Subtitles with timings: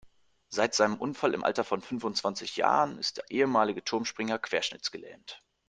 [0.49, 5.43] Seit seinem Unfall im Alter von fünfundzwanzig Jahren ist der ehemalige Turmspringer querschnittsgelähmt.